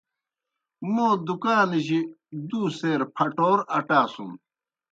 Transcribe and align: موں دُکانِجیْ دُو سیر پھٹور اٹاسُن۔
موں 0.93 1.13
دُکانِجیْ 1.25 1.99
دُو 2.47 2.61
سیر 2.77 3.01
پھٹور 3.15 3.59
اٹاسُن۔ 3.77 4.31